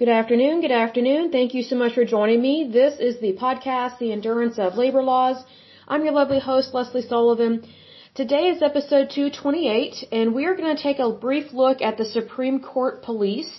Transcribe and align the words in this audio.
Good 0.00 0.16
afternoon. 0.16 0.60
Good 0.60 0.70
afternoon. 0.80 1.32
Thank 1.32 1.54
you 1.54 1.64
so 1.64 1.74
much 1.74 1.94
for 1.94 2.04
joining 2.04 2.40
me. 2.40 2.70
This 2.72 3.00
is 3.00 3.14
the 3.20 3.32
podcast, 3.32 3.98
The 3.98 4.12
Endurance 4.12 4.56
of 4.56 4.76
Labor 4.76 5.02
Laws. 5.02 5.38
I'm 5.88 6.04
your 6.04 6.12
lovely 6.12 6.38
host, 6.38 6.72
Lesley 6.72 7.02
Sullivan. 7.02 7.66
Today 8.14 8.44
is 8.50 8.62
episode 8.62 9.10
228, 9.10 10.04
and 10.12 10.36
we 10.36 10.44
are 10.46 10.54
going 10.54 10.76
to 10.76 10.80
take 10.80 11.00
a 11.00 11.10
brief 11.10 11.52
look 11.52 11.82
at 11.82 11.98
the 11.98 12.04
Supreme 12.04 12.60
Court 12.60 13.02
police. 13.02 13.50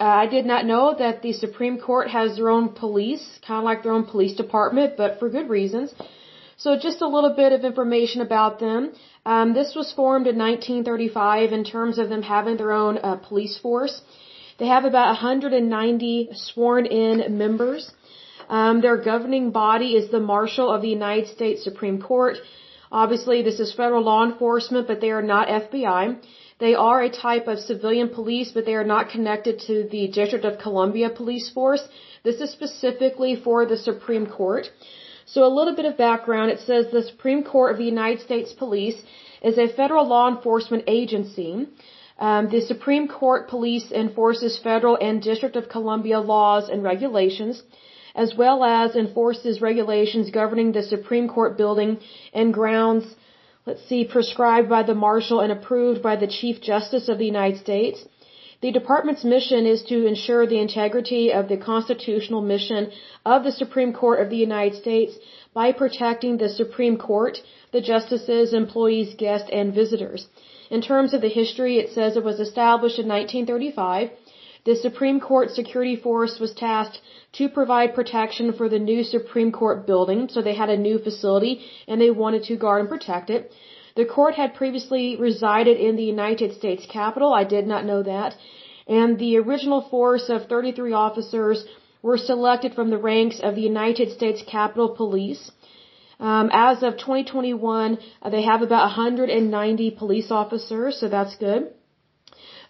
Uh, 0.00 0.14
I 0.24 0.26
did 0.26 0.46
not 0.46 0.66
know 0.66 0.96
that 0.98 1.22
the 1.22 1.32
Supreme 1.32 1.78
Court 1.78 2.10
has 2.10 2.34
their 2.34 2.50
own 2.50 2.70
police, 2.70 3.26
kind 3.46 3.58
of 3.58 3.64
like 3.70 3.84
their 3.84 3.92
own 3.92 4.06
police 4.14 4.34
department, 4.34 4.96
but 4.96 5.20
for 5.20 5.28
good 5.28 5.48
reasons. 5.48 5.94
So 6.56 6.76
just 6.76 7.02
a 7.02 7.12
little 7.16 7.34
bit 7.36 7.52
of 7.52 7.64
information 7.64 8.20
about 8.20 8.58
them. 8.58 8.94
Um, 9.24 9.54
this 9.54 9.76
was 9.76 9.92
formed 9.92 10.26
in 10.26 10.38
1935 10.38 11.52
in 11.52 11.62
terms 11.62 11.98
of 11.98 12.08
them 12.08 12.22
having 12.22 12.56
their 12.56 12.72
own 12.72 12.98
uh, 12.98 13.14
police 13.28 13.56
force. 13.58 14.02
They 14.58 14.66
have 14.66 14.84
about 14.84 15.08
190 15.08 16.30
sworn 16.32 16.86
in 16.86 17.38
members. 17.38 17.92
Um, 18.48 18.80
their 18.80 18.96
governing 18.96 19.50
body 19.50 19.90
is 20.00 20.10
the 20.10 20.20
Marshal 20.20 20.70
of 20.70 20.82
the 20.82 20.88
United 20.88 21.28
States 21.28 21.62
Supreme 21.62 22.00
Court. 22.02 22.38
Obviously, 22.90 23.42
this 23.42 23.60
is 23.60 23.72
federal 23.72 24.02
law 24.02 24.24
enforcement, 24.24 24.88
but 24.88 25.00
they 25.00 25.10
are 25.10 25.22
not 25.22 25.48
FBI. 25.48 26.16
They 26.58 26.74
are 26.74 27.02
a 27.02 27.10
type 27.10 27.46
of 27.46 27.60
civilian 27.60 28.08
police, 28.08 28.50
but 28.50 28.64
they 28.64 28.74
are 28.74 28.90
not 28.94 29.10
connected 29.10 29.60
to 29.68 29.74
the 29.92 30.08
District 30.08 30.44
of 30.44 30.58
Columbia 30.58 31.10
Police 31.10 31.48
Force. 31.50 31.84
This 32.24 32.40
is 32.40 32.50
specifically 32.50 33.36
for 33.36 33.64
the 33.64 33.76
Supreme 33.76 34.26
Court. 34.26 34.70
So 35.26 35.44
a 35.44 35.54
little 35.58 35.76
bit 35.76 35.84
of 35.84 35.96
background. 35.96 36.50
It 36.50 36.60
says 36.60 36.90
the 36.90 37.02
Supreme 37.02 37.44
Court 37.44 37.72
of 37.72 37.78
the 37.78 37.84
United 37.84 38.22
States 38.22 38.52
Police 38.52 39.00
is 39.42 39.56
a 39.58 39.68
federal 39.68 40.08
law 40.08 40.26
enforcement 40.34 40.84
agency. 40.88 41.68
Um, 42.18 42.48
the 42.48 42.60
Supreme 42.60 43.06
Court 43.06 43.48
Police 43.48 43.92
enforces 43.92 44.58
federal 44.58 44.96
and 44.96 45.22
District 45.22 45.54
of 45.54 45.68
Columbia 45.68 46.18
laws 46.18 46.68
and 46.68 46.82
regulations, 46.82 47.62
as 48.14 48.34
well 48.34 48.64
as 48.64 48.96
enforces 48.96 49.60
regulations 49.62 50.30
governing 50.30 50.72
the 50.72 50.82
Supreme 50.82 51.28
Court 51.28 51.56
building 51.56 51.98
and 52.32 52.52
grounds, 52.52 53.14
let's 53.66 53.84
see, 53.88 54.04
prescribed 54.04 54.68
by 54.68 54.82
the 54.82 54.94
Marshal 54.94 55.40
and 55.40 55.52
approved 55.52 56.02
by 56.02 56.16
the 56.16 56.26
Chief 56.26 56.60
Justice 56.60 57.08
of 57.08 57.18
the 57.18 57.26
United 57.26 57.60
States. 57.60 58.04
The 58.60 58.72
department's 58.72 59.22
mission 59.22 59.66
is 59.66 59.84
to 59.84 60.04
ensure 60.06 60.44
the 60.44 60.58
integrity 60.58 61.32
of 61.32 61.48
the 61.48 61.56
constitutional 61.56 62.40
mission 62.40 62.90
of 63.24 63.44
the 63.44 63.52
Supreme 63.52 63.92
Court 63.92 64.18
of 64.20 64.30
the 64.30 64.42
United 64.48 64.76
States 64.76 65.16
by 65.54 65.70
protecting 65.70 66.38
the 66.38 66.48
Supreme 66.48 66.96
Court, 66.98 67.40
the 67.70 67.80
justices, 67.80 68.52
employees, 68.52 69.14
guests, 69.14 69.48
and 69.52 69.72
visitors. 69.72 70.26
In 70.70 70.82
terms 70.82 71.14
of 71.14 71.20
the 71.22 71.28
history, 71.28 71.78
it 71.78 71.90
says 71.90 72.16
it 72.16 72.24
was 72.24 72.40
established 72.40 72.98
in 72.98 73.08
1935. 73.08 74.10
The 74.64 74.76
Supreme 74.76 75.18
Court 75.18 75.50
Security 75.50 75.96
Force 75.96 76.38
was 76.38 76.52
tasked 76.52 77.00
to 77.38 77.48
provide 77.48 77.94
protection 77.94 78.52
for 78.52 78.68
the 78.68 78.78
new 78.78 79.02
Supreme 79.02 79.50
Court 79.50 79.86
building, 79.86 80.28
so 80.28 80.42
they 80.42 80.54
had 80.54 80.68
a 80.68 80.76
new 80.76 80.98
facility 80.98 81.60
and 81.86 82.00
they 82.00 82.10
wanted 82.10 82.42
to 82.44 82.56
guard 82.56 82.80
and 82.80 82.88
protect 82.88 83.30
it. 83.30 83.52
The 83.96 84.04
court 84.04 84.34
had 84.34 84.54
previously 84.54 85.16
resided 85.16 85.78
in 85.78 85.96
the 85.96 86.10
United 86.16 86.52
States 86.52 86.84
Capitol. 86.86 87.32
I 87.32 87.44
did 87.44 87.66
not 87.66 87.84
know 87.84 88.02
that. 88.02 88.36
And 88.86 89.18
the 89.18 89.38
original 89.38 89.80
force 89.80 90.28
of 90.28 90.46
33 90.46 90.92
officers 90.92 91.64
were 92.02 92.18
selected 92.18 92.74
from 92.74 92.90
the 92.90 92.98
ranks 92.98 93.40
of 93.40 93.54
the 93.54 93.62
United 93.62 94.12
States 94.12 94.42
Capitol 94.46 94.90
Police. 94.90 95.50
Um, 96.20 96.50
as 96.52 96.82
of 96.82 96.96
2021, 96.96 97.98
uh, 98.22 98.30
they 98.30 98.42
have 98.42 98.62
about 98.62 98.84
190 98.96 99.90
police 99.92 100.30
officers, 100.30 100.98
so 101.00 101.08
that's 101.08 101.36
good. 101.36 101.72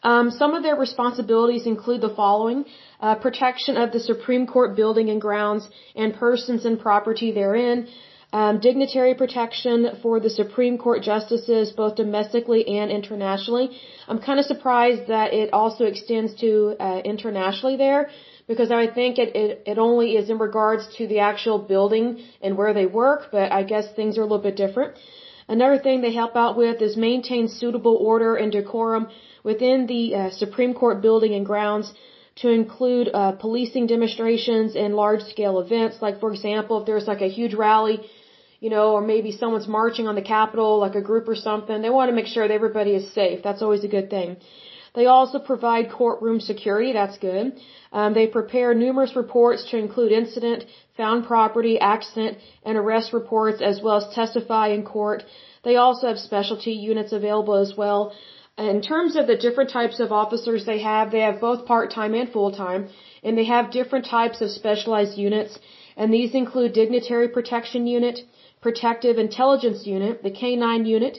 Um, 0.03 0.31
some 0.31 0.55
of 0.55 0.63
their 0.63 0.77
responsibilities 0.77 1.67
include 1.67 2.03
the 2.03 2.15
following: 2.21 2.67
uh, 3.01 3.15
protection 3.17 3.77
of 3.77 3.91
the 3.93 4.01
Supreme 4.01 4.47
Court 4.47 4.77
building 4.77 5.09
and 5.11 5.21
grounds 5.21 5.69
and 5.97 6.15
persons 6.15 6.65
and 6.67 6.79
property 6.79 7.33
therein, 7.33 7.89
um, 8.33 8.61
dignitary 8.61 9.14
protection 9.14 9.98
for 10.03 10.20
the 10.20 10.31
Supreme 10.31 10.77
Court 10.77 11.03
justices, 11.03 11.73
both 11.73 11.97
domestically 11.97 12.69
and 12.69 12.91
internationally. 12.91 13.70
I'm 14.07 14.19
kind 14.19 14.39
of 14.39 14.45
surprised 14.45 15.08
that 15.08 15.33
it 15.33 15.53
also 15.53 15.85
extends 15.85 16.35
to 16.42 16.77
uh, 16.79 17.01
internationally 17.05 17.77
there, 17.77 18.11
because 18.48 18.70
I 18.70 18.86
think 18.98 19.19
it, 19.25 19.36
it 19.42 19.63
it 19.73 19.79
only 19.79 20.09
is 20.20 20.31
in 20.35 20.39
regards 20.48 20.85
to 20.97 21.07
the 21.13 21.20
actual 21.31 21.59
building 21.73 22.07
and 22.42 22.57
where 22.61 22.75
they 22.79 22.86
work, 22.86 23.29
but 23.36 23.53
I 23.61 23.63
guess 23.73 23.86
things 24.01 24.19
are 24.19 24.23
a 24.27 24.29
little 24.33 24.47
bit 24.51 24.57
different. 24.64 24.95
Another 25.57 25.79
thing 25.85 26.01
they 26.01 26.14
help 26.23 26.35
out 26.45 26.57
with 26.63 26.83
is 26.89 26.97
maintain 26.97 27.48
suitable 27.48 27.97
order 28.13 28.37
and 28.37 28.51
decorum 28.53 29.08
within 29.51 29.87
the 29.87 30.03
uh, 30.14 30.31
Supreme 30.31 30.75
Court 30.75 31.01
building 31.01 31.35
and 31.39 31.47
grounds 31.47 31.92
to 32.42 32.51
include 32.51 33.07
uh, 33.13 33.33
policing 33.45 33.87
demonstrations 33.87 34.77
and 34.77 34.95
large 34.95 35.23
scale 35.35 35.58
events. 35.58 35.97
Like, 36.07 36.20
for 36.20 36.31
example, 36.33 36.81
if 36.81 36.87
there's 36.87 37.08
like 37.13 37.23
a 37.23 37.33
huge 37.39 37.55
rally, 37.55 37.98
you 38.61 38.70
know, 38.75 38.87
or 38.97 39.01
maybe 39.01 39.31
someone's 39.33 39.69
marching 39.81 40.07
on 40.07 40.17
the 40.20 40.27
Capitol, 40.37 40.79
like 40.79 40.95
a 40.95 41.05
group 41.11 41.29
or 41.29 41.35
something, 41.35 41.81
they 41.83 41.91
want 41.91 42.08
to 42.11 42.17
make 42.20 42.27
sure 42.35 42.47
that 42.47 42.55
everybody 42.55 42.92
is 43.01 43.13
safe. 43.13 43.42
That's 43.42 43.63
always 43.63 43.85
a 43.85 43.89
good 43.97 44.11
thing. 44.11 44.37
They 44.95 45.07
also 45.07 45.39
provide 45.39 45.91
courtroom 45.91 46.41
security. 46.41 46.93
That's 46.93 47.19
good. 47.19 47.53
Um, 47.93 48.15
they 48.15 48.27
prepare 48.27 48.75
numerous 48.75 49.15
reports 49.17 49.69
to 49.71 49.79
include 49.79 50.13
incident, 50.13 50.65
found 50.97 51.27
property, 51.27 51.79
accident, 51.79 52.39
and 52.65 52.77
arrest 52.77 53.13
reports, 53.13 53.61
as 53.63 53.81
well 53.83 53.97
as 53.97 54.15
testify 54.15 54.69
in 54.69 54.85
court. 54.85 55.25
They 55.65 55.77
also 55.77 56.09
have 56.09 56.19
specialty 56.19 56.73
units 56.73 57.13
available 57.13 57.57
as 57.57 57.75
well 57.77 58.13
in 58.59 58.83
terms 58.83 59.15
of 59.15 59.29
the 59.29 59.37
different 59.37 59.71
types 59.71 60.01
of 60.01 60.11
officers 60.11 60.67
they 60.67 60.81
have, 60.81 61.13
they 61.13 61.20
have 61.20 61.41
both 61.41 61.65
part-time 61.65 62.15
and 62.15 62.29
full-time, 62.31 62.89
and 63.23 63.39
they 63.39 63.45
have 63.45 63.70
different 63.70 64.07
types 64.07 64.41
of 64.41 64.51
specialized 64.51 65.17
units, 65.17 65.59
and 65.97 66.13
these 66.13 66.35
include 66.35 66.73
Dignitary 66.73 67.29
Protection 67.29 67.87
Unit, 67.87 68.19
Protective 68.61 69.17
Intelligence 69.17 69.87
Unit, 69.87 70.23
the 70.25 70.31
K-9 70.33 70.87
Unit, 70.87 71.19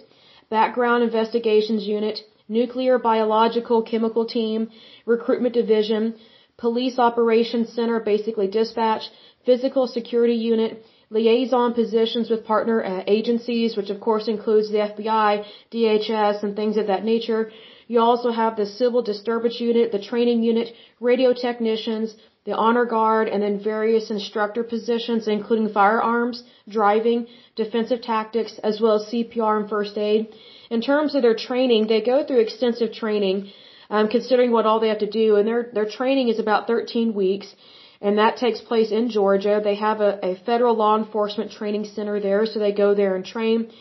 Background 0.49 1.03
Investigations 1.03 1.85
Unit, 1.85 2.19
Nuclear 2.49 2.97
Biological 2.97 3.83
Chemical 3.83 4.25
Team, 4.25 4.69
Recruitment 5.05 5.53
Division, 5.53 6.15
Police 6.57 6.99
Operations 6.99 7.71
Center, 7.71 7.99
basically 7.99 8.47
dispatch, 8.47 9.03
Physical 9.45 9.87
Security 9.87 10.35
Unit, 10.35 10.83
liaison 11.09 11.73
positions 11.73 12.29
with 12.29 12.45
partner 12.45 12.83
uh, 12.83 13.03
agencies, 13.07 13.77
which 13.77 13.89
of 13.89 13.99
course 13.99 14.27
includes 14.27 14.69
the 14.69 14.79
FBI, 14.89 15.45
DHS, 15.71 16.43
and 16.43 16.55
things 16.55 16.77
of 16.77 16.87
that 16.87 17.03
nature. 17.03 17.51
You 17.87 17.99
also 18.01 18.31
have 18.31 18.55
the 18.55 18.65
Civil 18.65 19.01
Disturbance 19.01 19.59
Unit, 19.59 19.91
the 19.91 20.03
Training 20.11 20.43
Unit, 20.43 20.73
radio 20.99 21.33
technicians, 21.33 22.15
the 22.45 22.55
Honor 22.55 22.85
Guard, 22.85 23.27
and 23.27 23.41
then 23.41 23.59
various 23.59 24.11
instructor 24.11 24.63
positions, 24.63 25.27
including 25.27 25.69
firearms, 25.69 26.43
driving, 26.67 27.27
defensive 27.55 28.01
tactics, 28.01 28.59
as 28.63 28.79
well 28.81 28.95
as 28.95 29.11
CPR 29.11 29.59
and 29.59 29.69
first 29.69 29.97
aid. 29.97 30.27
In 30.69 30.81
terms 30.81 31.15
of 31.15 31.21
their 31.21 31.35
training, 31.35 31.87
they 31.87 32.01
go 32.01 32.23
through 32.25 32.41
extensive 32.41 32.91
training, 32.93 33.51
um, 33.89 34.07
considering 34.07 34.51
what 34.51 34.65
all 34.65 34.79
they 34.79 34.89
have 34.89 35.03
to 35.07 35.13
do, 35.23 35.35
and 35.37 35.47
their 35.47 35.69
their 35.77 35.89
training 35.99 36.27
is 36.29 36.39
about 36.39 36.67
13 36.67 37.13
weeks 37.13 37.55
and 38.01 38.17
that 38.17 38.37
takes 38.37 38.61
place 38.61 38.91
in 38.91 39.09
Georgia. 39.09 39.59
They 39.63 39.75
have 39.75 39.99
a, 40.01 40.19
a 40.23 40.35
federal 40.45 40.75
law 40.75 40.97
enforcement 40.97 41.51
training 41.51 41.85
center 41.85 42.19
there, 42.19 42.45
so 42.45 42.59
they 42.59 42.71
go 42.71 42.93
there 42.93 43.15
and 43.15 43.25
train. 43.25 43.71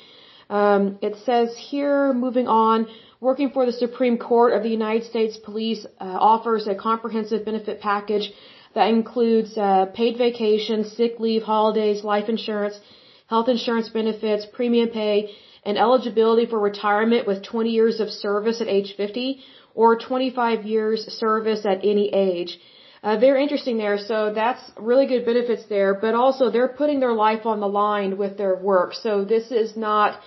Um, 0.50 0.98
it 1.02 1.16
says 1.24 1.56
here, 1.56 2.12
moving 2.12 2.48
on, 2.48 2.86
working 3.20 3.50
for 3.50 3.66
the 3.66 3.72
Supreme 3.72 4.18
Court 4.18 4.52
of 4.54 4.62
the 4.62 4.70
United 4.70 5.04
States 5.04 5.36
Police 5.36 5.86
uh, 6.00 6.04
offers 6.04 6.66
a 6.66 6.74
comprehensive 6.74 7.44
benefit 7.44 7.80
package 7.80 8.32
that 8.74 8.88
includes 8.88 9.56
uh, 9.56 9.86
paid 9.94 10.16
vacation, 10.18 10.84
sick 10.84 11.20
leave, 11.20 11.42
holidays, 11.42 12.02
life 12.02 12.28
insurance, 12.28 12.80
health 13.28 13.48
insurance 13.48 13.88
benefits, 13.88 14.46
premium 14.46 14.88
pay, 14.88 15.30
and 15.64 15.76
eligibility 15.76 16.46
for 16.46 16.58
retirement 16.58 17.26
with 17.26 17.44
20 17.44 17.70
years 17.70 18.00
of 18.00 18.08
service 18.10 18.60
at 18.60 18.68
age 18.68 18.94
50 18.96 19.40
or 19.74 19.98
25 19.98 20.64
years 20.64 21.00
service 21.24 21.64
at 21.64 21.78
any 21.84 22.08
age. 22.08 22.58
Uh, 23.02 23.16
very 23.16 23.42
interesting 23.42 23.76
there. 23.78 23.98
So 23.98 24.32
that's 24.34 24.62
really 24.76 25.06
good 25.06 25.24
benefits 25.24 25.64
there, 25.68 25.94
but 25.94 26.14
also 26.14 26.50
they're 26.50 26.74
putting 26.80 26.98
their 27.00 27.12
life 27.12 27.46
on 27.46 27.60
the 27.60 27.68
line 27.68 28.18
with 28.18 28.36
their 28.36 28.56
work. 28.56 28.94
So 28.94 29.24
this 29.24 29.52
is 29.52 29.76
not, 29.76 30.18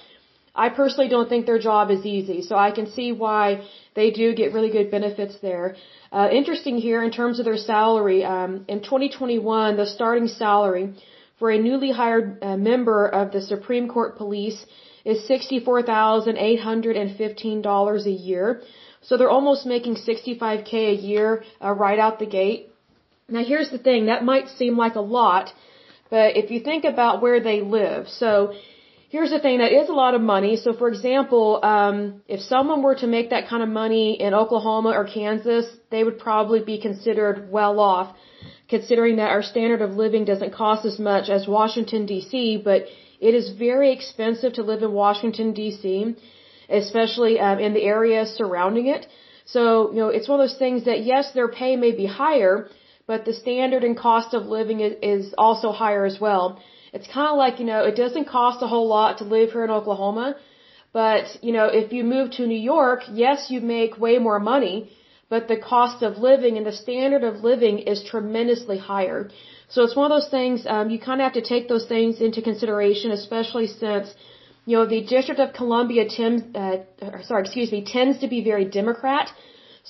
I 0.56 0.70
personally 0.70 1.10
don't 1.10 1.28
think 1.28 1.46
their 1.46 1.60
job 1.60 1.92
is 1.92 2.06
easy. 2.06 2.42
So 2.44 2.56
I 2.56 2.72
can 2.72 2.88
see 2.98 3.12
why 3.12 3.66
they 3.94 4.12
do 4.12 4.34
get 4.34 4.54
really 4.54 4.72
good 4.72 4.90
benefits 4.90 5.36
there. 5.42 5.76
Uh, 6.14 6.30
interesting 6.32 6.78
here 6.78 7.04
in 7.04 7.12
terms 7.12 7.40
of 7.40 7.46
their 7.46 7.58
salary. 7.58 8.24
Um, 8.24 8.66
in 8.70 8.80
2021, 8.82 9.76
the 9.76 9.86
starting 9.86 10.28
salary 10.28 10.94
for 11.42 11.50
a 11.50 11.58
newly 11.58 11.92
hired 11.92 12.38
uh, 12.44 12.56
member 12.56 13.08
of 13.20 13.32
the 13.36 13.42
Supreme 13.42 13.88
Court 13.88 14.16
Police 14.16 14.64
is 15.04 15.28
$64,815 15.28 18.06
a 18.06 18.12
year. 18.30 18.62
So 19.02 19.18
they're 19.18 19.36
almost 19.40 19.66
making 19.66 19.96
65k 19.96 20.74
a 20.74 20.94
year 21.12 21.44
uh, 21.60 21.72
right 21.72 21.98
out 21.98 22.20
the 22.20 22.28
gate. 22.28 22.70
Now 23.28 23.44
here's 23.44 23.72
the 23.72 23.80
thing, 23.80 24.06
that 24.06 24.24
might 24.24 24.50
seem 24.50 24.78
like 24.78 24.94
a 24.94 25.06
lot, 25.20 25.52
but 26.12 26.38
if 26.38 26.52
you 26.52 26.60
think 26.60 26.84
about 26.94 27.24
where 27.24 27.40
they 27.40 27.62
live, 27.62 28.08
so 28.08 28.54
here's 29.10 29.32
the 29.32 29.40
thing, 29.40 29.58
that 29.64 29.72
is 29.72 29.90
a 29.90 29.94
lot 30.04 30.14
of 30.14 30.22
money. 30.22 30.58
So 30.58 30.74
for 30.74 30.90
example, 30.90 31.60
um, 31.64 32.22
if 32.28 32.42
someone 32.42 32.84
were 32.84 32.94
to 33.04 33.08
make 33.08 33.32
that 33.32 33.48
kind 33.48 33.64
of 33.64 33.70
money 33.70 34.22
in 34.26 34.36
Oklahoma 34.36 34.90
or 34.90 35.06
Kansas, 35.06 35.66
they 35.90 36.04
would 36.04 36.20
probably 36.20 36.60
be 36.64 36.78
considered 36.80 37.50
well 37.50 37.80
off, 37.80 38.16
considering 38.76 39.18
that 39.18 39.32
our 39.36 39.44
standard 39.54 39.82
of 39.88 39.92
living 40.04 40.24
doesn't 40.32 40.54
cost 40.64 40.84
as 40.92 40.98
much 41.12 41.30
as 41.36 41.42
Washington 41.60 42.02
DC, 42.12 42.36
but 42.70 42.82
it 43.28 43.34
is 43.40 43.48
very 43.68 43.90
expensive 43.98 44.52
to 44.54 44.64
live 44.72 44.82
in 44.88 44.92
Washington 45.06 45.50
DC, 45.60 45.82
especially 46.82 47.34
um, 47.48 47.58
in 47.66 47.74
the 47.78 47.84
areas 47.96 48.28
surrounding 48.42 48.88
it. 48.96 49.04
So, 49.56 49.64
you 49.94 50.00
know, 50.02 50.12
it's 50.16 50.30
one 50.30 50.40
of 50.40 50.44
those 50.46 50.60
things 50.66 50.86
that 50.90 51.00
yes, 51.12 51.26
their 51.38 51.50
pay 51.62 51.74
may 51.76 51.92
be 52.04 52.08
higher, 52.24 52.56
but 53.12 53.26
the 53.26 53.36
standard 53.44 53.84
and 53.88 53.98
cost 54.08 54.34
of 54.38 54.46
living 54.58 54.80
is, 54.88 54.94
is 55.16 55.34
also 55.38 55.74
higher 55.84 56.06
as 56.12 56.18
well. 56.26 56.46
It's 56.94 57.10
kind 57.18 57.30
of 57.34 57.38
like, 57.44 57.60
you 57.60 57.68
know, 57.72 57.82
it 57.90 57.96
doesn't 58.04 58.28
cost 58.38 58.64
a 58.66 58.70
whole 58.74 58.88
lot 58.88 59.18
to 59.20 59.26
live 59.36 59.52
here 59.52 59.66
in 59.66 59.72
Oklahoma, 59.80 60.28
but, 60.94 61.26
you 61.42 61.54
know, 61.58 61.68
if 61.82 61.92
you 61.96 62.04
move 62.16 62.32
to 62.38 62.48
New 62.54 62.64
York, 62.76 63.02
yes, 63.24 63.48
you 63.52 63.60
make 63.62 64.00
way 64.06 64.18
more 64.18 64.40
money, 64.54 64.76
but 65.32 65.48
the 65.52 65.60
cost 65.74 66.00
of 66.08 66.12
living 66.30 66.54
and 66.60 66.66
the 66.72 66.78
standard 66.86 67.24
of 67.30 67.36
living 67.52 67.76
is 67.92 67.98
tremendously 68.12 68.78
higher. 68.92 69.20
So 69.74 69.78
it's 69.86 69.96
one 70.00 70.08
of 70.12 70.14
those 70.16 70.32
things, 70.38 70.58
um, 70.74 70.86
you 70.94 71.00
kind 71.10 71.18
of 71.22 71.26
have 71.28 71.38
to 71.42 71.46
take 71.54 71.66
those 71.74 71.88
things 71.94 72.14
into 72.26 72.40
consideration, 72.50 73.12
especially 73.20 73.68
since, 73.84 74.08
you 74.68 74.76
know, 74.78 74.86
the 74.96 75.02
District 75.16 75.40
of 75.46 75.54
Columbia 75.62 76.04
tends, 76.18 76.42
uh, 76.64 76.78
sorry, 77.30 77.42
excuse 77.46 77.72
me, 77.76 77.80
tends 77.98 78.20
to 78.24 78.28
be 78.36 78.40
very 78.52 78.66
Democrat. 78.80 79.32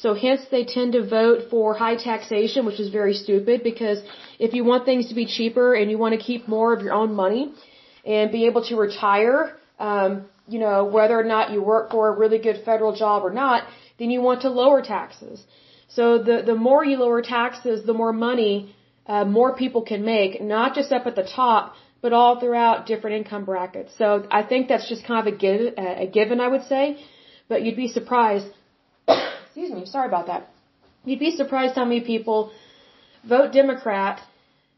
So 0.03 0.13
hence 0.25 0.41
they 0.55 0.63
tend 0.77 0.93
to 0.97 1.01
vote 1.19 1.39
for 1.49 1.73
high 1.85 1.97
taxation, 2.11 2.65
which 2.67 2.79
is 2.83 2.89
very 2.99 3.15
stupid 3.23 3.63
because 3.71 3.99
if 4.47 4.53
you 4.53 4.63
want 4.71 4.85
things 4.85 5.09
to 5.09 5.15
be 5.21 5.25
cheaper 5.37 5.67
and 5.79 5.89
you 5.91 5.97
want 6.03 6.13
to 6.17 6.21
keep 6.29 6.47
more 6.57 6.69
of 6.75 6.79
your 6.85 6.93
own 7.01 7.11
money 7.23 7.43
and 8.05 8.31
be 8.31 8.45
able 8.49 8.63
to 8.69 8.75
retire, 8.87 9.39
um, 9.79 10.11
you 10.47 10.59
know, 10.59 10.77
whether 10.97 11.19
or 11.19 11.27
not 11.35 11.51
you 11.53 11.59
work 11.73 11.91
for 11.91 12.03
a 12.09 12.13
really 12.21 12.39
good 12.47 12.59
federal 12.63 12.93
job 13.03 13.23
or 13.27 13.33
not, 13.43 13.63
then 14.01 14.11
you 14.15 14.21
want 14.21 14.41
to 14.41 14.49
lower 14.49 14.81
taxes. 14.81 15.43
So 15.95 16.03
the 16.27 16.37
the 16.51 16.57
more 16.67 16.83
you 16.89 16.97
lower 17.05 17.21
taxes, 17.21 17.85
the 17.91 17.97
more 18.01 18.13
money 18.29 18.55
uh, 19.13 19.25
more 19.37 19.51
people 19.61 19.81
can 19.91 20.03
make, 20.05 20.41
not 20.41 20.75
just 20.79 20.91
up 20.97 21.07
at 21.11 21.15
the 21.21 21.27
top, 21.41 21.75
but 22.01 22.13
all 22.19 22.39
throughout 22.39 22.85
different 22.91 23.15
income 23.19 23.45
brackets. 23.45 23.91
So 23.97 24.07
I 24.39 24.41
think 24.43 24.67
that's 24.69 24.87
just 24.93 25.03
kind 25.05 25.19
of 25.27 25.33
a, 25.33 25.37
give, 25.45 25.61
a 26.05 26.07
given, 26.19 26.39
I 26.39 26.47
would 26.53 26.65
say. 26.73 26.83
But 27.49 27.63
you'd 27.63 27.81
be 27.85 27.89
surprised 27.99 28.47
excuse 29.45 29.71
me, 29.71 29.85
sorry 29.85 30.07
about 30.07 30.27
that. 30.27 30.49
You'd 31.05 31.19
be 31.19 31.31
surprised 31.41 31.75
how 31.75 31.85
many 31.85 32.01
people 32.01 32.51
vote 33.27 33.51
Democrat 33.51 34.21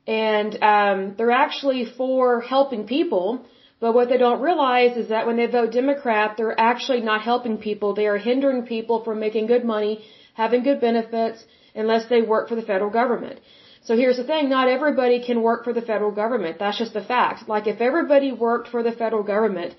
and 0.07 0.51
um, 0.61 1.15
they're 1.17 1.31
actually 1.31 1.85
for 1.85 2.41
helping 2.41 2.87
people. 2.87 3.45
But 3.83 3.95
what 3.95 4.07
they 4.09 4.19
don't 4.25 4.45
realize 4.49 4.95
is 5.01 5.09
that 5.13 5.25
when 5.27 5.37
they 5.39 5.47
vote 5.55 5.73
Democrat, 5.81 6.35
they're 6.37 6.59
actually 6.71 7.01
not 7.01 7.21
helping 7.29 7.55
people. 7.69 7.89
They 7.93 8.07
are 8.11 8.21
hindering 8.29 8.61
people 8.75 8.97
from 9.05 9.19
making 9.23 9.47
good 9.47 9.65
money, 9.71 9.93
having 10.41 10.63
good 10.67 10.79
benefits, 10.79 11.39
unless 11.81 12.05
they 12.11 12.21
work 12.33 12.47
for 12.47 12.55
the 12.59 12.67
federal 12.71 12.91
government. 12.99 13.41
So 13.87 13.97
here's 14.01 14.19
the 14.21 14.27
thing, 14.31 14.47
not 14.47 14.69
everybody 14.77 15.17
can 15.29 15.41
work 15.49 15.65
for 15.65 15.73
the 15.79 15.85
federal 15.91 16.13
government. 16.21 16.59
That's 16.59 16.79
just 16.83 16.93
the 16.99 17.07
fact. 17.15 17.49
Like 17.53 17.67
if 17.73 17.81
everybody 17.89 18.31
worked 18.31 18.69
for 18.75 18.83
the 18.87 18.93
federal 19.01 19.25
government, 19.33 19.75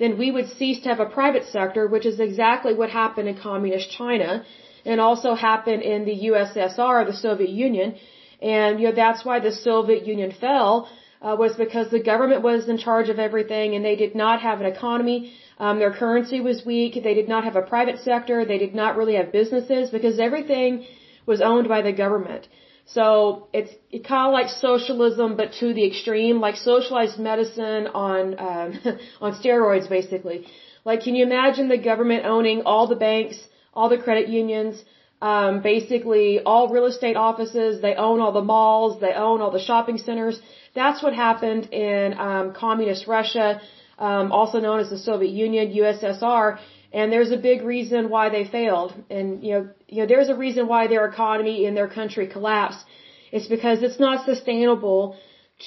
then 0.00 0.18
we 0.18 0.28
would 0.34 0.50
cease 0.58 0.80
to 0.82 0.90
have 0.90 1.00
a 1.00 1.14
private 1.18 1.46
sector, 1.56 1.86
which 1.94 2.06
is 2.12 2.20
exactly 2.28 2.74
what 2.74 2.90
happened 2.90 3.28
in 3.32 3.38
communist 3.48 3.90
China 4.02 4.44
and 4.84 5.00
also 5.08 5.34
happened 5.34 5.82
in 5.94 6.04
the 6.10 6.16
USSR, 6.28 7.06
the 7.06 7.18
Soviet 7.26 7.54
Union. 7.68 7.96
And, 8.42 8.80
you 8.80 8.88
know, 8.88 8.96
that's 9.04 9.24
why 9.24 9.40
the 9.40 9.54
Soviet 9.68 10.06
Union 10.06 10.30
fell, 10.44 10.90
uh, 11.22 11.36
was 11.38 11.56
because 11.56 11.90
the 11.90 12.02
government 12.02 12.42
was 12.42 12.68
in 12.68 12.78
charge 12.78 13.08
of 13.08 13.18
everything 13.18 13.74
and 13.74 13.84
they 13.84 13.96
did 13.96 14.14
not 14.14 14.40
have 14.40 14.60
an 14.60 14.66
economy. 14.66 15.32
Um, 15.58 15.78
their 15.78 15.92
currency 15.92 16.40
was 16.40 16.64
weak. 16.66 17.02
They 17.02 17.14
did 17.14 17.28
not 17.28 17.44
have 17.44 17.56
a 17.56 17.62
private 17.62 17.98
sector. 18.00 18.44
They 18.44 18.58
did 18.58 18.74
not 18.74 18.96
really 18.96 19.14
have 19.14 19.32
businesses 19.32 19.90
because 19.90 20.18
everything 20.18 20.86
was 21.26 21.40
owned 21.40 21.68
by 21.68 21.82
the 21.82 21.92
government. 21.92 22.46
So 22.86 23.48
it's 23.52 23.72
it 23.90 24.06
kind 24.06 24.28
of 24.28 24.32
like 24.32 24.48
socialism, 24.48 25.36
but 25.36 25.54
to 25.60 25.74
the 25.74 25.84
extreme, 25.84 26.40
like 26.40 26.56
socialized 26.56 27.18
medicine 27.18 27.88
on 27.88 28.38
um, 28.38 28.68
on 29.20 29.32
steroids, 29.34 29.88
basically. 29.88 30.46
Like, 30.84 31.00
can 31.02 31.16
you 31.16 31.24
imagine 31.24 31.68
the 31.68 31.78
government 31.78 32.24
owning 32.24 32.62
all 32.62 32.86
the 32.86 33.00
banks, 33.08 33.38
all 33.74 33.88
the 33.88 33.98
credit 33.98 34.28
unions, 34.28 34.84
um, 35.20 35.62
basically 35.62 36.40
all 36.40 36.68
real 36.68 36.86
estate 36.86 37.16
offices? 37.16 37.82
They 37.82 37.96
own 37.96 38.20
all 38.20 38.30
the 38.30 38.48
malls, 38.52 39.00
they 39.00 39.12
own 39.12 39.40
all 39.40 39.50
the 39.50 39.64
shopping 39.70 39.98
centers. 39.98 40.40
That's 40.82 41.02
what 41.02 41.14
happened 41.26 41.64
in 41.72 42.18
um, 42.28 42.46
communist 42.64 43.06
Russia, 43.16 43.60
um, 43.98 44.26
also 44.38 44.58
known 44.66 44.78
as 44.84 44.90
the 44.90 44.98
Soviet 45.10 45.32
Union, 45.46 45.64
USSR. 45.82 46.58
And 46.92 47.12
there's 47.12 47.32
a 47.38 47.40
big 47.50 47.62
reason 47.74 48.08
why 48.14 48.24
they 48.36 48.44
failed. 48.58 48.92
And, 49.16 49.26
you 49.44 49.52
know, 49.54 49.62
you 49.94 49.98
know, 50.00 50.08
there's 50.12 50.30
a 50.36 50.38
reason 50.46 50.68
why 50.72 50.82
their 50.86 51.04
economy 51.06 51.56
and 51.66 51.76
their 51.76 51.90
country 52.00 52.26
collapsed. 52.36 52.82
It's 53.32 53.48
because 53.56 53.82
it's 53.82 54.00
not 54.06 54.24
sustainable 54.24 55.16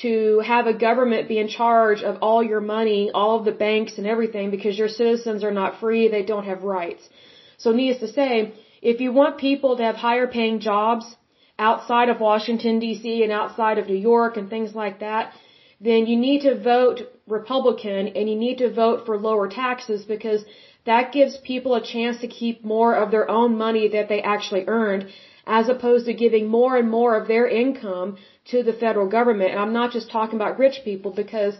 to 0.02 0.40
have 0.46 0.68
a 0.68 0.74
government 0.88 1.28
be 1.28 1.40
in 1.40 1.48
charge 1.48 2.02
of 2.04 2.18
all 2.22 2.42
your 2.44 2.62
money, 2.62 3.02
all 3.14 3.40
of 3.40 3.46
the 3.46 3.58
banks 3.68 3.98
and 3.98 4.06
everything 4.06 4.52
because 4.52 4.78
your 4.78 4.88
citizens 4.88 5.44
are 5.44 5.56
not 5.62 5.80
free, 5.80 6.08
they 6.08 6.24
don't 6.24 6.46
have 6.46 6.64
rights. 6.64 7.04
So 7.58 7.72
needless 7.72 8.02
to 8.02 8.12
say, 8.20 8.54
if 8.82 9.02
you 9.02 9.12
want 9.12 9.40
people 9.40 9.78
to 9.78 9.84
have 9.84 9.96
higher 9.96 10.28
paying 10.28 10.60
jobs 10.60 11.06
outside 11.60 12.10
of 12.10 12.20
Washington 12.20 12.80
DC 12.80 13.22
and 13.24 13.32
outside 13.32 13.78
of 13.78 13.88
New 13.88 14.02
York 14.12 14.38
and 14.38 14.50
things 14.50 14.74
like 14.74 15.00
that, 15.00 15.34
then 15.82 16.06
you 16.08 16.18
need 16.18 16.42
to 16.42 16.56
vote 16.56 17.02
Republican 17.28 18.08
and 18.16 18.30
you 18.30 18.36
need 18.36 18.58
to 18.58 18.70
vote 18.72 19.06
for 19.06 19.18
lower 19.18 19.48
taxes 19.48 20.06
because 20.06 20.44
that 20.86 21.12
gives 21.12 21.38
people 21.38 21.76
a 21.76 21.86
chance 21.94 22.20
to 22.22 22.28
keep 22.28 22.64
more 22.64 22.94
of 22.96 23.12
their 23.12 23.30
own 23.30 23.58
money 23.58 23.88
that 23.90 24.10
they 24.10 24.22
actually 24.22 24.64
earned 24.68 25.06
as 25.46 25.68
opposed 25.68 26.06
to 26.06 26.14
giving 26.14 26.48
more 26.48 26.78
and 26.78 26.90
more 26.90 27.16
of 27.16 27.28
their 27.28 27.48
income 27.48 28.18
to 28.46 28.64
the 28.64 28.74
federal 28.74 29.08
government. 29.08 29.52
And 29.52 29.60
I'm 29.60 29.74
not 29.74 29.92
just 29.92 30.10
talking 30.10 30.36
about 30.36 30.60
rich 30.60 30.82
people 30.84 31.12
because 31.12 31.56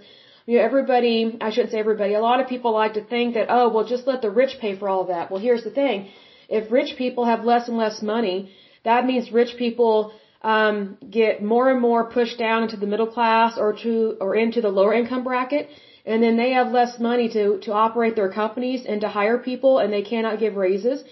you 0.46 0.58
know, 0.58 0.64
everybody, 0.64 1.38
I 1.40 1.50
shouldn't 1.52 1.72
say 1.72 1.80
everybody, 1.80 2.14
a 2.14 2.22
lot 2.22 2.40
of 2.40 2.48
people 2.48 2.72
like 2.74 2.94
to 2.96 3.04
think 3.04 3.36
that, 3.36 3.48
oh, 3.50 3.70
well, 3.70 3.86
just 3.86 4.08
let 4.08 4.22
the 4.22 4.32
rich 4.32 4.58
pay 4.60 4.76
for 4.76 4.90
all 4.90 5.06
that. 5.06 5.30
Well, 5.30 5.42
here's 5.48 5.64
the 5.64 5.76
thing. 5.82 6.08
If 6.48 6.72
rich 6.72 6.96
people 6.98 7.26
have 7.26 7.44
less 7.44 7.68
and 7.68 7.78
less 7.78 8.02
money, 8.02 8.52
that 8.84 9.06
means 9.06 9.32
rich 9.32 9.56
people 9.58 10.12
um, 10.42 10.98
get 11.10 11.44
more 11.44 11.70
and 11.70 11.82
more 11.82 12.06
pushed 12.06 12.38
down 12.38 12.64
into 12.64 12.78
the 12.78 12.88
middle 12.88 13.08
class 13.08 13.58
or 13.58 13.74
to 13.74 14.16
or 14.22 14.36
into 14.36 14.62
the 14.62 14.70
lower 14.70 14.94
income 14.94 15.24
bracket 15.24 15.70
and 16.06 16.24
then 16.24 16.38
they 16.38 16.52
have 16.52 16.70
less 16.72 17.00
money 17.00 17.28
to, 17.30 17.60
to 17.66 17.72
operate 17.72 18.16
their 18.16 18.30
companies 18.30 18.86
and 18.86 19.02
to 19.02 19.10
hire 19.10 19.38
people 19.38 19.80
and 19.80 19.94
they 19.94 20.02
cannot 20.02 20.40
give 20.40 20.56
raises 20.56 21.04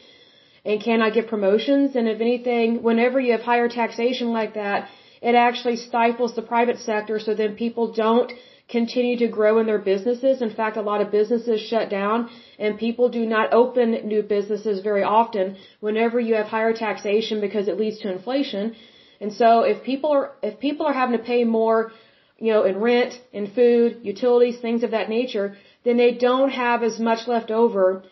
and 0.66 0.82
cannot 0.82 1.14
give 1.14 1.28
promotions. 1.28 1.96
And 1.96 2.08
if 2.08 2.20
anything, 2.20 2.82
whenever 2.82 3.20
you 3.20 3.32
have 3.34 3.42
higher 3.42 3.68
taxation 3.68 4.32
like 4.32 4.54
that, 4.56 4.88
it 5.22 5.36
actually 5.36 5.76
stifles 5.76 6.36
the 6.36 6.42
private 6.42 6.80
sector 6.80 7.20
so 7.20 7.34
then 7.34 7.54
people 7.54 7.92
don't 7.92 8.32
continue 8.70 9.18
to 9.18 9.28
grow 9.28 9.60
in 9.60 9.66
their 9.66 9.78
businesses. 9.80 10.42
In 10.42 10.50
fact, 10.50 10.76
a 10.78 10.82
lot 10.82 11.02
of 11.02 11.12
businesses 11.12 11.62
shut 11.62 11.90
down 11.90 12.30
and 12.60 12.78
people 12.78 13.08
do 13.10 13.26
not 13.26 13.54
open 13.54 13.92
new 14.08 14.22
businesses 14.22 14.82
very 14.82 15.04
often 15.04 15.56
whenever 15.80 16.20
you 16.20 16.36
have 16.36 16.48
higher 16.48 16.74
taxation 16.74 17.40
because 17.40 17.68
it 17.68 17.78
leads 17.78 18.00
to 18.00 18.12
inflation. 18.12 18.76
And 19.22 19.32
so 19.34 19.62
if 19.62 19.84
people 19.84 20.12
are, 20.12 20.32
if 20.44 20.60
people 20.60 20.86
are 20.86 20.94
having 20.94 21.18
to 21.18 21.24
pay 21.24 21.44
more 21.44 21.92
you 22.40 22.52
know, 22.54 22.64
in 22.64 22.78
rent, 22.80 23.20
in 23.34 23.48
food, 23.48 24.00
utilities, 24.04 24.60
things 24.60 24.84
of 24.84 24.92
that 24.92 25.10
nature, 25.10 25.58
then 25.84 25.98
they 25.98 26.12
don't 26.12 26.52
have 26.52 26.84
as 26.84 27.00
much 27.00 27.28
left 27.28 27.50
over 27.50 28.04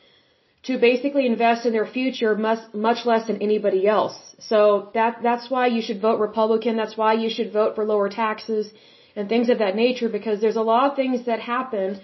to 0.64 0.80
basically 0.80 1.28
invest 1.28 1.66
in 1.68 1.74
their 1.74 1.86
future 1.86 2.36
much, 2.36 2.74
much 2.74 3.06
less 3.06 3.28
than 3.28 3.40
anybody 3.42 3.88
else. 3.88 4.18
So 4.40 4.90
that, 4.96 5.20
that's 5.22 5.48
why 5.50 5.68
you 5.68 5.82
should 5.82 6.02
vote 6.02 6.20
Republican. 6.20 6.76
That's 6.76 6.98
why 6.98 7.14
you 7.14 7.30
should 7.30 7.52
vote 7.54 7.76
for 7.76 7.86
lower 7.86 8.10
taxes 8.10 8.72
and 9.16 9.30
things 9.30 9.50
of 9.50 9.60
that 9.60 9.76
nature 9.76 10.10
because 10.10 10.42
there's 10.42 10.62
a 10.64 10.68
lot 10.74 10.90
of 10.90 10.96
things 10.96 11.26
that 11.26 11.40
happen 11.40 12.00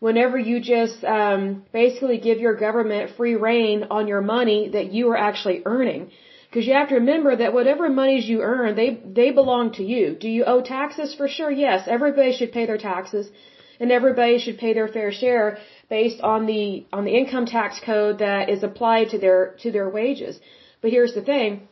whenever 0.00 0.38
you 0.38 0.60
just 0.60 1.04
um, 1.04 1.62
basically 1.72 2.18
give 2.18 2.38
your 2.38 2.54
government 2.54 3.12
free 3.16 3.36
reign 3.36 3.86
on 3.90 4.08
your 4.08 4.22
money 4.22 4.70
that 4.76 4.92
you 4.92 5.08
are 5.10 5.16
actually 5.16 5.62
earning. 5.64 6.10
Because 6.48 6.66
you 6.66 6.74
have 6.74 6.88
to 6.88 6.96
remember 6.96 7.36
that 7.36 7.52
whatever 7.52 7.88
monies 7.88 8.28
you 8.28 8.40
earn, 8.40 8.74
they, 8.74 8.90
they 9.20 9.30
belong 9.30 9.72
to 9.74 9.84
you. 9.84 10.16
Do 10.24 10.28
you 10.28 10.44
owe 10.44 10.62
taxes? 10.62 11.14
For 11.14 11.28
sure, 11.28 11.50
yes. 11.50 11.86
Everybody 11.86 12.32
should 12.32 12.50
pay 12.50 12.66
their 12.66 12.78
taxes 12.78 13.30
and 13.78 13.92
everybody 13.92 14.38
should 14.38 14.58
pay 14.58 14.72
their 14.74 14.88
fair 14.88 15.12
share 15.12 15.58
based 15.88 16.20
on 16.20 16.46
the, 16.46 16.86
on 16.92 17.04
the 17.04 17.16
income 17.20 17.46
tax 17.46 17.80
code 17.80 18.18
that 18.18 18.48
is 18.48 18.62
applied 18.62 19.10
to 19.10 19.18
their, 19.18 19.54
to 19.62 19.70
their 19.70 19.88
wages. 19.88 20.40
But 20.82 20.90
here's 20.90 21.14
the 21.14 21.22
thing. 21.22 21.68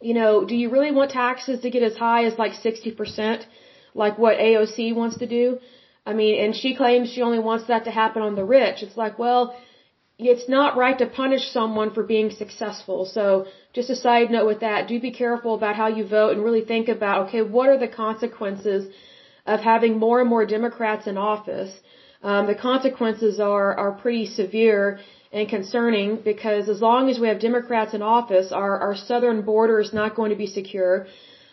You 0.00 0.14
know, 0.14 0.44
do 0.44 0.54
you 0.56 0.70
really 0.70 0.92
want 0.92 1.10
taxes 1.10 1.60
to 1.60 1.70
get 1.70 1.82
as 1.82 1.96
high 1.96 2.24
as 2.24 2.38
like 2.38 2.52
60%, 2.52 3.44
like 3.94 4.18
what 4.18 4.38
AOC 4.38 4.94
wants 4.94 5.18
to 5.18 5.26
do? 5.26 5.58
I 6.04 6.12
mean, 6.12 6.34
and 6.44 6.54
she 6.54 6.74
claims 6.74 7.08
she 7.08 7.22
only 7.22 7.38
wants 7.38 7.66
that 7.68 7.84
to 7.84 7.90
happen 7.90 8.22
on 8.22 8.34
the 8.34 8.44
rich. 8.44 8.82
It's 8.82 8.96
like, 8.96 9.18
well, 9.18 9.54
it's 10.18 10.48
not 10.48 10.76
right 10.76 10.98
to 10.98 11.06
punish 11.06 11.44
someone 11.50 11.90
for 11.92 12.02
being 12.02 12.30
successful. 12.30 13.04
So 13.04 13.46
just 13.72 13.90
a 13.90 13.96
side 13.96 14.30
note 14.30 14.46
with 14.46 14.60
that, 14.60 14.88
do 14.88 15.00
be 15.00 15.12
careful 15.12 15.54
about 15.54 15.76
how 15.76 15.88
you 15.88 16.04
vote 16.06 16.32
and 16.32 16.44
really 16.44 16.64
think 16.64 16.88
about, 16.88 17.28
okay, 17.28 17.42
what 17.42 17.68
are 17.68 17.78
the 17.78 17.88
consequences 17.88 18.88
of 19.46 19.60
having 19.60 19.98
more 19.98 20.20
and 20.20 20.28
more 20.28 20.44
Democrats 20.44 21.06
in 21.06 21.16
office? 21.16 21.72
um, 22.22 22.46
the 22.46 22.54
consequences 22.54 23.40
are 23.40 23.74
are 23.74 23.92
pretty 23.92 24.26
severe 24.26 25.00
and 25.32 25.48
concerning 25.48 26.16
because 26.24 26.68
as 26.68 26.80
long 26.80 27.08
as 27.08 27.18
we 27.18 27.28
have 27.28 27.40
Democrats 27.40 27.94
in 27.94 28.02
office, 28.02 28.52
our 28.52 28.78
our 28.78 28.96
southern 28.96 29.42
border 29.42 29.80
is 29.80 29.92
not 29.92 30.14
going 30.14 30.30
to 30.30 30.36
be 30.36 30.46
secure. 30.46 31.06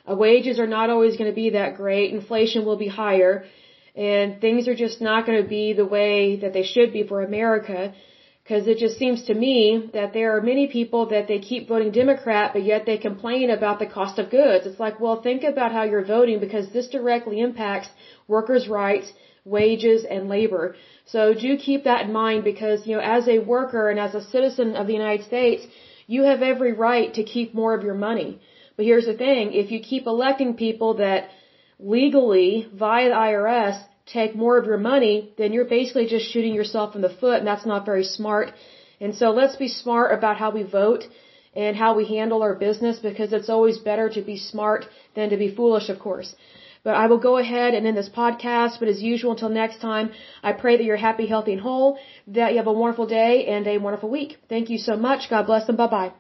Uh, 0.09 0.15
wages 0.15 0.59
are 0.59 0.67
not 0.67 0.89
always 0.89 1.17
going 1.17 1.29
to 1.29 1.35
be 1.35 1.49
that 1.51 1.75
great. 1.75 2.13
Inflation 2.13 2.65
will 2.65 2.77
be 2.77 2.87
higher, 2.87 3.45
and 3.95 4.39
things 4.41 4.67
are 4.67 4.75
just 4.75 5.01
not 5.01 5.25
going 5.25 5.41
to 5.41 5.49
be 5.49 5.73
the 5.73 5.85
way 5.85 6.37
that 6.37 6.53
they 6.53 6.63
should 6.63 6.91
be 6.93 7.03
for 7.03 7.21
America. 7.21 7.93
Because 8.43 8.67
it 8.67 8.79
just 8.79 8.97
seems 8.97 9.21
to 9.25 9.35
me 9.35 9.91
that 9.93 10.11
there 10.13 10.35
are 10.35 10.41
many 10.41 10.65
people 10.65 11.05
that 11.09 11.27
they 11.27 11.37
keep 11.37 11.67
voting 11.67 11.91
Democrat, 11.91 12.51
but 12.53 12.63
yet 12.63 12.87
they 12.87 12.97
complain 12.97 13.51
about 13.51 13.77
the 13.77 13.85
cost 13.85 14.17
of 14.17 14.31
goods. 14.31 14.65
It's 14.65 14.79
like, 14.79 14.99
well, 14.99 15.21
think 15.21 15.43
about 15.43 15.71
how 15.71 15.83
you're 15.83 16.03
voting 16.17 16.39
because 16.39 16.67
this 16.69 16.87
directly 16.87 17.41
impacts 17.41 17.89
workers' 18.27 18.67
rights, 18.67 19.13
wages, 19.45 20.03
and 20.03 20.29
labor. 20.29 20.75
So 21.05 21.35
do 21.35 21.57
keep 21.57 21.83
that 21.83 22.05
in 22.05 22.11
mind 22.11 22.43
because, 22.43 22.87
you 22.87 22.95
know, 22.95 23.01
as 23.01 23.27
a 23.27 23.37
worker 23.37 23.89
and 23.91 23.99
as 23.99 24.15
a 24.15 24.23
citizen 24.33 24.75
of 24.75 24.87
the 24.87 24.93
United 24.93 25.25
States, 25.27 25.67
you 26.07 26.23
have 26.23 26.41
every 26.41 26.73
right 26.73 27.13
to 27.13 27.23
keep 27.23 27.53
more 27.53 27.75
of 27.75 27.83
your 27.83 27.99
money. 28.09 28.39
But 28.79 28.85
here's 28.85 29.07
the 29.07 29.19
thing, 29.25 29.51
if 29.61 29.71
you 29.73 29.79
keep 29.81 30.05
electing 30.07 30.53
people 30.53 30.91
that 31.03 31.21
legally, 31.95 32.65
via 32.83 33.09
the 33.09 33.19
IRS, 33.29 33.75
take 34.05 34.37
more 34.43 34.55
of 34.57 34.67
your 34.71 34.77
money, 34.77 35.15
then 35.37 35.51
you're 35.51 35.71
basically 35.77 36.05
just 36.05 36.31
shooting 36.31 36.53
yourself 36.59 36.95
in 36.95 37.01
the 37.01 37.15
foot 37.21 37.39
and 37.39 37.47
that's 37.49 37.65
not 37.65 37.83
very 37.85 38.05
smart. 38.05 38.53
And 39.01 39.13
so 39.13 39.31
let's 39.39 39.57
be 39.57 39.67
smart 39.67 40.13
about 40.17 40.37
how 40.37 40.51
we 40.51 40.63
vote 40.63 41.03
and 41.53 41.75
how 41.75 41.91
we 41.93 42.05
handle 42.05 42.41
our 42.41 42.55
business 42.55 42.99
because 42.99 43.33
it's 43.33 43.49
always 43.49 43.79
better 43.89 44.07
to 44.17 44.21
be 44.21 44.37
smart 44.37 44.85
than 45.13 45.29
to 45.31 45.35
be 45.43 45.49
foolish, 45.59 45.89
of 45.89 45.99
course. 45.99 46.33
But 46.85 46.95
I 47.01 47.07
will 47.07 47.21
go 47.29 47.35
ahead 47.35 47.73
and 47.73 47.85
end 47.85 47.97
this 47.97 48.13
podcast. 48.21 48.79
But 48.79 48.87
as 48.87 49.01
usual, 49.01 49.31
until 49.33 49.49
next 49.49 49.81
time, 49.81 50.11
I 50.41 50.53
pray 50.53 50.77
that 50.77 50.85
you're 50.85 51.05
happy, 51.09 51.25
healthy, 51.25 51.51
and 51.51 51.61
whole, 51.69 51.99
that 52.27 52.51
you 52.51 52.57
have 52.59 52.73
a 52.75 52.79
wonderful 52.81 53.07
day 53.07 53.45
and 53.45 53.67
a 53.67 53.77
wonderful 53.77 54.09
week. 54.09 54.37
Thank 54.47 54.69
you 54.69 54.77
so 54.77 54.95
much. 54.95 55.29
God 55.29 55.47
bless 55.47 55.67
and 55.67 55.77
bye 55.77 55.93
bye. 55.97 56.11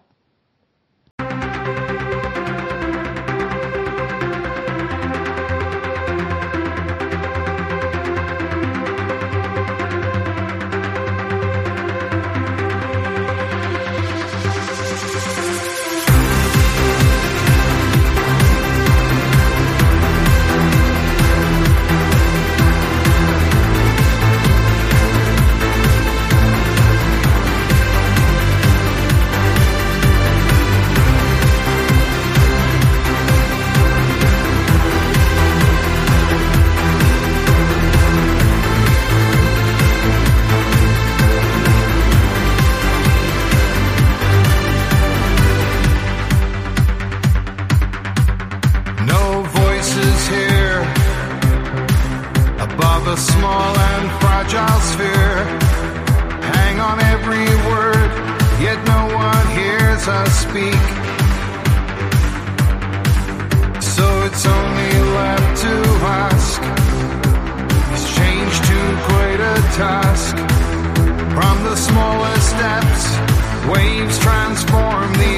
Small 53.49 53.77
and 53.91 54.05
fragile 54.21 54.81
sphere. 54.93 55.37
Hang 56.53 56.79
on 56.79 56.97
every 57.13 57.49
word, 57.69 58.09
yet 58.65 58.77
no 58.95 59.01
one 59.27 59.45
hears 59.59 60.03
us 60.19 60.31
speak. 60.45 60.83
So 63.95 64.05
it's 64.27 64.45
only 64.57 64.93
left 65.19 65.51
to 65.65 65.75
ask 66.25 66.61
Is 67.95 68.05
change 68.19 68.55
too 68.69 68.89
great 69.07 69.39
a 69.53 69.57
task? 69.81 70.35
From 71.35 71.55
the 71.69 71.75
smallest 71.87 72.47
steps, 72.55 73.03
waves 73.71 74.17
transform 74.19 75.13
the. 75.13 75.28